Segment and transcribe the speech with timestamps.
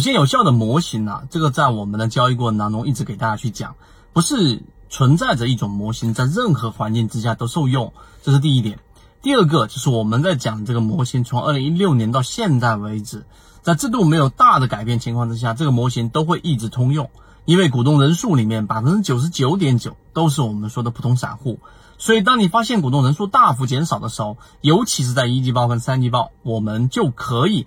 [0.00, 3.74] 首先有效的模型呢，这个在我们的交易过程当中一直给大家去讲，
[4.14, 7.92] 不是存在着一种模型在任何环境之下都受用，
[8.22, 8.78] 这是第一点。
[9.20, 13.26] 第二个就是我们在讲这个模型，从二零一六年到现在为止，
[13.60, 17.10] 在制度没有大的改变情况之下，这个模型都会一直通用，
[17.44, 21.58] 因为股东人数里面百分之九十九点九都是我们说的普通散户，
[21.98, 27.66] 所以当你发现股东人数大幅减少的时候，尤其是在一季报跟三季报，我们就可以。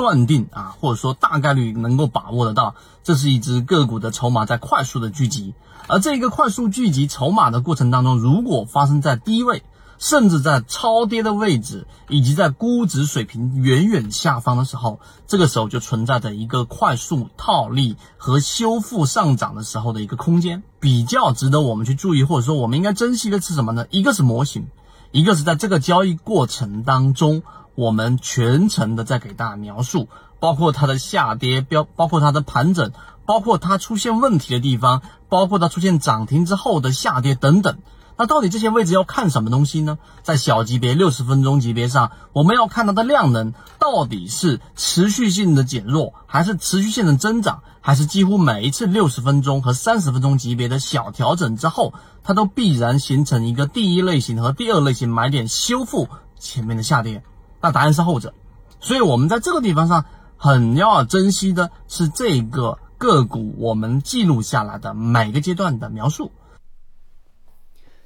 [0.00, 2.74] 断定啊，或者说大概率能够把握得到，
[3.04, 5.52] 这是一只个股的筹码在快速的聚集，
[5.88, 9.62] 而这个快速聚集筹码的过程当中，如果发生在低位，
[9.98, 23.84] 甚至在超跌的位置，以及在估值水平远远下方的时候，这个时候就存在着一个快速套利和修复上涨的时候的一个空间，比较值得我们去注意，或者说我们应该珍惜的是什么呢？
[23.90, 24.68] 一个是模型，
[25.12, 27.42] 一个是在这个交易过程当中。
[27.80, 32.92] 我们全程的在给大家描述，包括它的下跌标，包括它的盘整，
[33.24, 37.78] 包括它出现问题的地方，包括它出现涨停之后的下跌等等。
[38.18, 39.96] 那到底这些位置要看什么东西呢？
[40.22, 56.06] 在小级别六十分钟级别上，我们要看它的量能到底是持续性的减弱，还是持续性的增长，还是几乎每一次六十分钟和三十分钟级别的小调整之后，它都必然形成一个第一类型和第二类型买点修复
[56.38, 57.22] 前面的下跌。
[57.60, 58.32] 那答案是后者，
[58.80, 60.04] 所以我们在这个地方上
[60.36, 66.30] 很要珍惜的是这个个股我们记录下来的每个阶段的描述。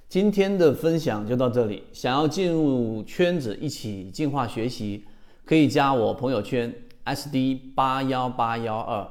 [0.09, 5.05] 今天的分享就到这里，想要进入圈子一起进化学习，
[5.45, 6.73] 可以加我朋友圈
[7.05, 9.09] SD 八幺八幺二，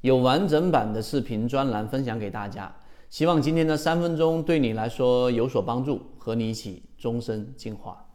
[0.00, 2.74] 有完整版的视频专栏分享给大家。
[3.10, 8.05] 希望今天的三分钟对你来说有所帮助，和你一起终身进化。